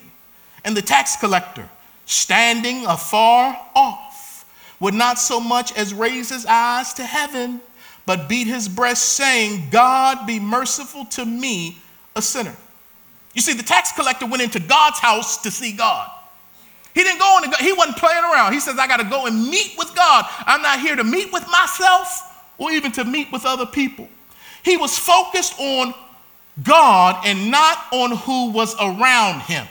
[0.64, 1.68] And the tax collector,
[2.07, 4.07] standing afar off,
[4.81, 7.61] would not so much as raise his eyes to heaven,
[8.07, 11.79] but beat his breast, saying, God be merciful to me,
[12.16, 12.57] a sinner.
[13.35, 16.11] You see, the tax collector went into God's house to see God.
[16.95, 18.53] He didn't go in, he wasn't playing around.
[18.53, 20.24] He says, I got to go and meet with God.
[20.47, 24.09] I'm not here to meet with myself or even to meet with other people.
[24.64, 25.95] He was focused on
[26.62, 29.66] God and not on who was around him.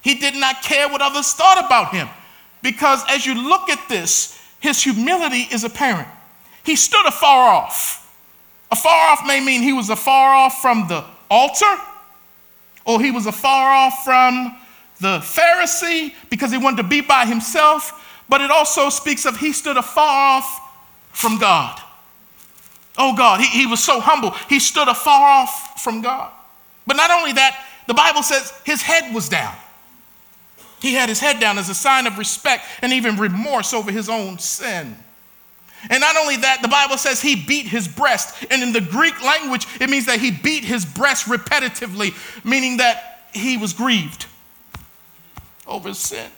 [0.00, 2.08] He did not care what others thought about him
[2.70, 6.06] because as you look at this, his humility is apparent.
[6.64, 8.04] He stood afar off.
[8.70, 11.74] Afar off may mean he was afar off from the altar,
[12.84, 14.54] or he was afar off from
[15.00, 19.54] the Pharisee because he wanted to be by himself, but it also speaks of he
[19.54, 20.60] stood afar off
[21.10, 21.80] from God.
[22.98, 24.32] Oh God, he, he was so humble.
[24.50, 26.30] He stood afar off from God.
[26.86, 29.54] But not only that, the Bible says his head was down.
[30.80, 34.08] He had his head down as a sign of respect and even remorse over his
[34.08, 34.96] own sin.
[35.90, 38.44] And not only that, the Bible says he beat his breast.
[38.50, 42.14] And in the Greek language, it means that he beat his breast repetitively,
[42.44, 44.26] meaning that he was grieved
[45.66, 46.30] over sin.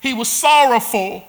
[0.00, 1.24] He was sorrowful.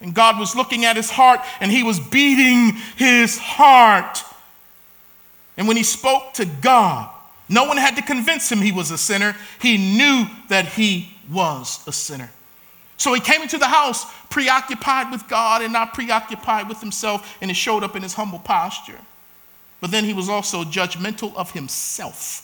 [0.00, 4.22] And God was looking at his heart and he was beating his heart.
[5.56, 7.10] And when he spoke to God,
[7.48, 9.34] no one had to convince him he was a sinner.
[9.60, 12.30] He knew that he was a sinner.
[12.98, 17.50] So he came into the house preoccupied with God and not preoccupied with himself, and
[17.50, 18.98] it showed up in his humble posture.
[19.80, 22.42] But then he was also judgmental of himself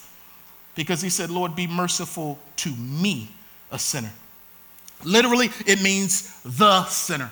[0.74, 3.28] because he said, Lord, be merciful to me,
[3.70, 4.12] a sinner.
[5.04, 7.30] Literally, it means the sinner.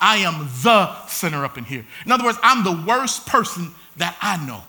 [0.00, 1.84] I am the sinner up in here.
[2.06, 4.62] In other words, I'm the worst person that I know.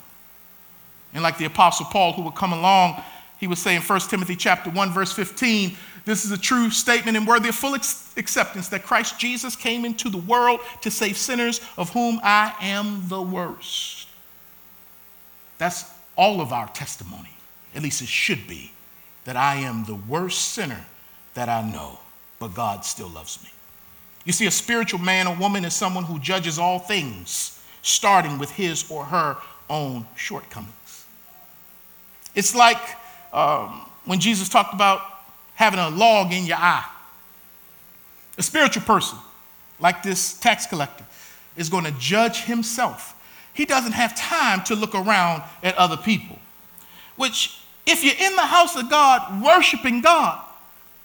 [1.14, 3.02] And like the apostle Paul who would come along,
[3.40, 5.76] he would say in 1 Timothy chapter 1 verse 15,
[6.10, 9.86] this is a true statement and worthy of full ex- acceptance that Christ Jesus came
[9.86, 14.08] into the world to save sinners of whom I am the worst.
[15.60, 15.86] That's
[16.16, 17.30] all of our testimony.
[17.76, 18.72] At least it should be
[19.26, 20.84] that I am the worst sinner
[21.36, 22.00] that I know,
[22.40, 23.52] but God still loves me.
[24.26, 28.50] You see, a spiritual man or woman is someone who judges all things, starting with
[28.50, 29.38] his or her
[29.70, 31.06] own shortcomings.
[32.34, 32.82] It's like
[33.32, 35.19] um, when Jesus talked about
[35.60, 36.86] having a log in your eye.
[38.38, 39.18] A spiritual person,
[39.78, 41.04] like this tax collector,
[41.58, 43.14] is going to judge himself.
[43.54, 46.40] He doesn't have time to look around at other people.
[47.18, 50.40] Which, if you're in the house of God, worshiping God,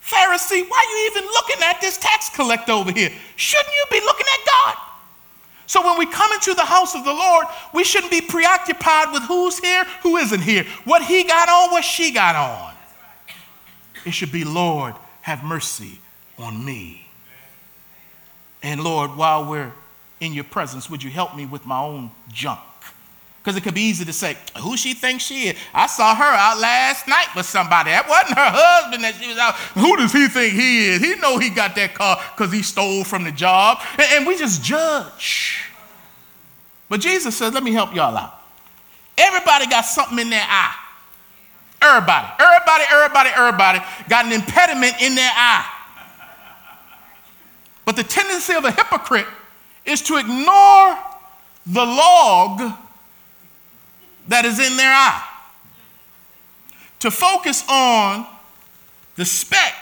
[0.01, 3.11] Pharisee, why are you even looking at this tax collector over here?
[3.35, 4.77] Shouldn't you be looking at God?
[5.67, 9.25] So when we come into the house of the Lord, we shouldn't be preoccupied with
[9.25, 12.74] who's here, who isn't here, what he got on, what she got on.
[14.05, 15.99] It should be, Lord, have mercy
[16.39, 17.07] on me.
[18.63, 19.73] And Lord, while we're
[20.21, 22.61] in your presence, would you help me with my own junk?
[23.43, 25.59] Because it could be easy to say, who she thinks she is.
[25.75, 27.91] I saw her out last night with somebody.
[27.91, 29.55] That wasn't her husband that she was out.
[29.75, 31.03] Who does he think he is?
[31.03, 33.83] He know he got that car because he stole from the job.
[33.99, 35.69] And, and we just judge.
[36.89, 38.41] But Jesus says, let me help y'all out.
[39.19, 40.75] Everybody got something in their eye.
[41.85, 43.79] Everybody, everybody, everybody, everybody
[44.09, 45.71] got an impediment in their eye.
[47.85, 49.27] But the tendency of a hypocrite
[49.85, 50.99] is to ignore
[51.67, 52.73] the log
[54.29, 55.23] that is in their eye,
[57.01, 58.27] to focus on
[59.17, 59.75] the speck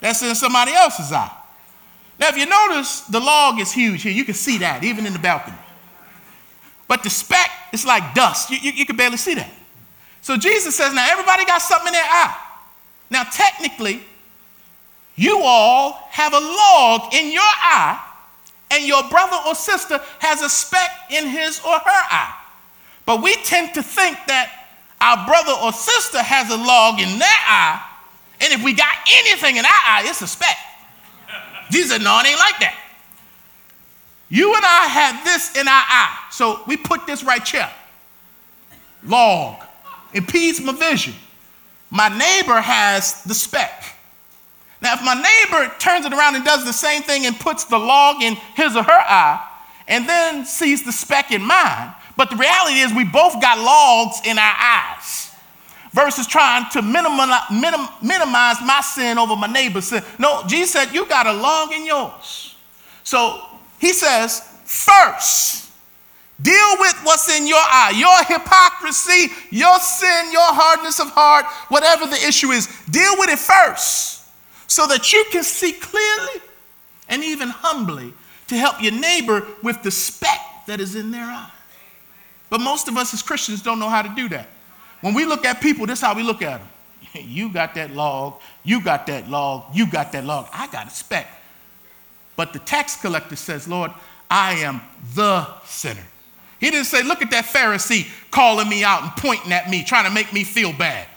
[0.00, 1.30] that's in somebody else's eye.
[2.18, 4.12] Now, if you notice, the log is huge here.
[4.12, 5.56] You can see that even in the balcony.
[6.88, 8.50] But the speck is like dust.
[8.50, 9.50] You, you, you can barely see that.
[10.22, 12.36] So Jesus says, now everybody got something in their eye.
[13.10, 14.02] Now, technically,
[15.16, 18.00] you all have a log in your eye,
[18.70, 22.34] and your brother or sister has a speck in his or her eye.
[23.04, 24.50] But we tend to think that
[25.00, 27.84] our brother or sister has a log in their eye,
[28.40, 30.56] and if we got anything in our eye, it's a speck.
[31.70, 32.78] Jesus said, no, it ain't like that.
[34.28, 36.18] You and I have this in our eye.
[36.30, 37.68] So we put this right here.
[39.04, 39.62] Log.
[40.14, 41.14] Impedes my vision.
[41.90, 43.84] My neighbor has the speck.
[44.80, 47.78] Now, if my neighbor turns it around and does the same thing and puts the
[47.78, 49.48] log in his or her eye,
[49.86, 54.20] and then sees the speck in mine, but the reality is, we both got logs
[54.24, 55.32] in our eyes
[55.92, 60.02] versus trying to minimize, my sin over my neighbor's sin.
[60.18, 62.56] No, Jesus said, You got a log in yours.
[63.04, 63.42] So
[63.78, 65.61] he says, First,
[66.42, 72.06] deal with what's in your eye, your hypocrisy, your sin, your hardness of heart, whatever
[72.06, 72.66] the issue is.
[72.90, 74.24] Deal with it first
[74.66, 76.40] so that you can see clearly
[77.08, 78.12] and even humbly
[78.48, 81.50] to help your neighbor with the speck that is in their eye.
[82.50, 84.48] But most of us as Christians don't know how to do that.
[85.00, 86.68] When we look at people, this is how we look at them.
[87.26, 90.48] You got that log, you got that log, you got that log.
[90.52, 91.26] I got a speck.
[92.36, 93.90] But the tax collector says, Lord,
[94.30, 94.80] I am
[95.14, 96.06] the sinner.
[96.62, 100.04] He didn't say, Look at that Pharisee calling me out and pointing at me, trying
[100.04, 101.08] to make me feel bad.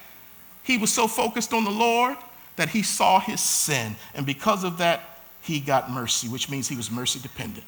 [0.64, 2.18] He was so focused on the Lord
[2.56, 3.96] that he saw his sin.
[4.16, 5.02] And because of that,
[5.42, 7.64] he got mercy, which means he was mercy dependent.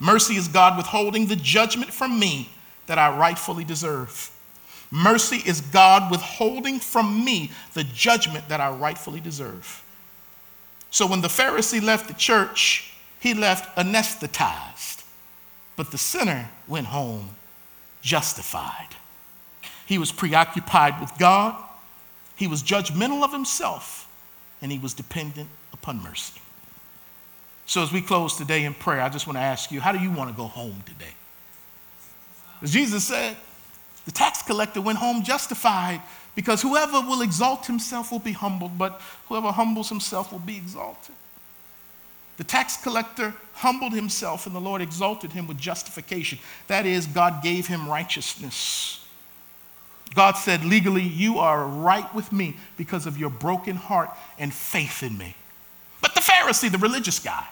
[0.00, 2.50] Mercy is God withholding the judgment from me
[2.86, 4.32] that I rightfully deserve.
[4.90, 9.84] Mercy is God withholding from me the judgment that I rightfully deserve.
[10.90, 14.95] So when the Pharisee left the church, he left anesthetized,
[15.76, 17.30] but the sinner went home
[18.00, 18.88] justified.
[19.86, 21.56] He was preoccupied with God,
[22.34, 24.08] he was judgmental of himself,
[24.60, 26.40] and he was dependent upon mercy.
[27.66, 29.98] So, as we close today in prayer, I just want to ask you how do
[29.98, 31.12] you want to go home today?
[32.62, 33.36] As Jesus said,
[34.04, 36.00] the tax collector went home justified
[36.36, 41.14] because whoever will exalt himself will be humbled, but whoever humbles himself will be exalted.
[42.36, 46.38] The tax collector humbled himself, and the Lord exalted him with justification.
[46.66, 49.04] That is, God gave him righteousness.
[50.14, 55.02] God said, legally, you are right with me because of your broken heart and faith
[55.02, 55.34] in me.
[56.00, 57.46] But the Pharisee, the religious guy,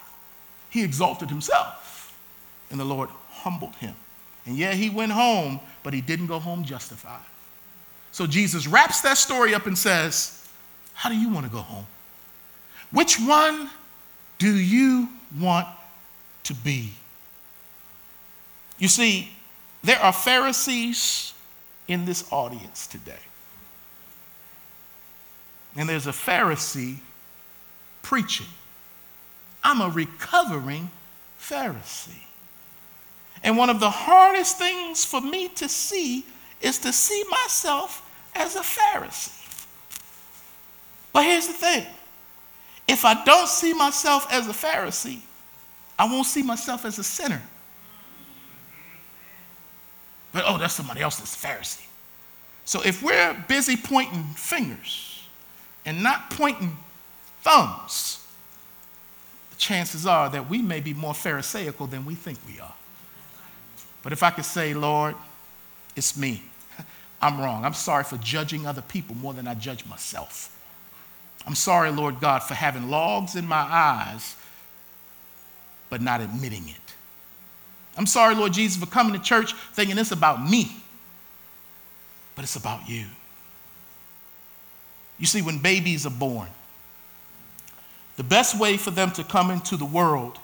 [0.69, 2.15] he exalted himself,
[2.69, 3.95] and the Lord humbled him.
[4.45, 7.23] And yeah, he went home, but he didn't go home justified.
[8.11, 10.47] So Jesus wraps that story up and says,
[10.93, 11.85] How do you want to go home?
[12.91, 13.69] Which one
[14.37, 15.09] do you
[15.39, 15.67] want
[16.43, 16.91] to be?
[18.77, 19.31] You see,
[19.83, 21.33] there are Pharisees
[21.87, 23.13] in this audience today.
[25.75, 26.97] And there's a Pharisee
[28.01, 28.47] preaching.
[29.63, 30.89] I'm a recovering
[31.39, 32.23] Pharisee.
[33.43, 36.25] And one of the hardest things for me to see
[36.61, 38.01] is to see myself
[38.35, 39.31] as a Pharisee.
[41.13, 41.85] But here's the thing
[42.87, 45.19] if I don't see myself as a Pharisee,
[45.97, 47.41] I won't see myself as a sinner.
[50.31, 51.85] But oh, that's somebody else that's a Pharisee.
[52.65, 55.27] So if we're busy pointing fingers
[55.85, 56.77] and not pointing
[57.41, 58.25] thumbs,
[59.51, 62.73] the chances are that we may be more Pharisaical than we think we are.
[64.03, 65.15] But if I could say, Lord,
[65.95, 66.43] it's me.
[67.21, 67.63] I'm wrong.
[67.63, 70.54] I'm sorry for judging other people more than I judge myself.
[71.45, 74.35] I'm sorry, Lord God, for having logs in my eyes,
[75.89, 76.75] but not admitting it.
[77.97, 80.75] I'm sorry, Lord Jesus, for coming to church thinking it's about me,
[82.35, 83.05] but it's about you.
[85.17, 86.49] You see, when babies are born,
[88.17, 90.39] the best way for them to come into the world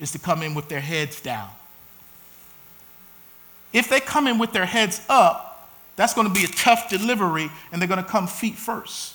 [0.00, 1.48] is to come in with their heads down.
[3.72, 7.50] If they come in with their heads up, that's going to be a tough delivery
[7.70, 9.14] and they're going to come feet first.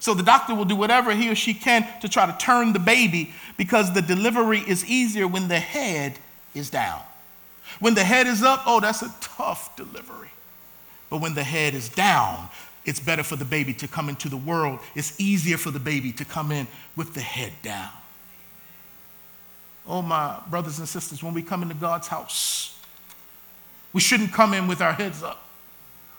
[0.00, 2.78] So the doctor will do whatever he or she can to try to turn the
[2.78, 6.18] baby because the delivery is easier when the head
[6.54, 7.02] is down.
[7.78, 10.30] When the head is up, oh, that's a tough delivery.
[11.10, 12.48] But when the head is down,
[12.86, 14.80] it's better for the baby to come into the world.
[14.94, 17.90] It's easier for the baby to come in with the head down.
[19.86, 22.78] Oh, my brothers and sisters, when we come into God's house,
[23.92, 25.44] we shouldn't come in with our heads up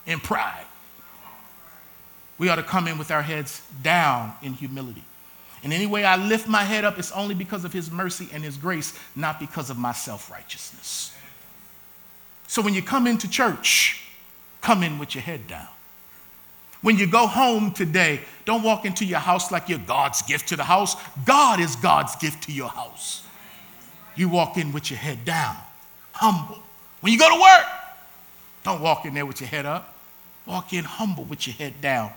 [0.05, 0.65] in pride.
[2.42, 5.04] We ought to come in with our heads down in humility.
[5.64, 8.44] And any way I lift my head up, it's only because of His mercy and
[8.44, 11.16] His grace, not because of my self righteousness.
[12.48, 14.08] So when you come into church,
[14.60, 15.68] come in with your head down.
[16.82, 20.56] When you go home today, don't walk into your house like you're God's gift to
[20.56, 20.96] the house.
[21.28, 23.24] God is God's gift to your house.
[24.16, 25.58] You walk in with your head down,
[26.14, 26.58] humble.
[27.02, 27.68] When you go to work,
[28.64, 29.94] don't walk in there with your head up.
[30.48, 32.12] Walk in humble with your head down.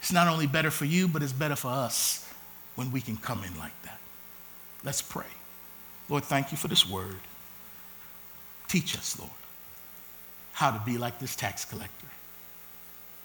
[0.00, 2.26] It's not only better for you, but it's better for us
[2.74, 3.98] when we can come in like that.
[4.82, 5.26] Let's pray.
[6.08, 7.20] Lord, thank you for this word.
[8.66, 9.30] Teach us, Lord,
[10.52, 12.06] how to be like this tax collector.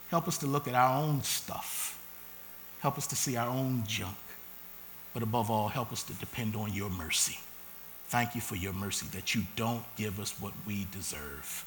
[0.09, 1.99] Help us to look at our own stuff.
[2.79, 4.17] Help us to see our own junk.
[5.13, 7.39] But above all, help us to depend on your mercy.
[8.07, 11.65] Thank you for your mercy that you don't give us what we deserve.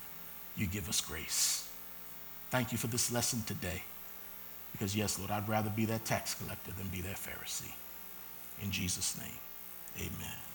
[0.56, 1.68] You give us grace.
[2.50, 3.82] Thank you for this lesson today.
[4.73, 7.73] Because, yes, Lord, I'd rather be that tax collector than be that Pharisee.
[8.62, 9.39] In Jesus' name,
[9.97, 10.47] amen.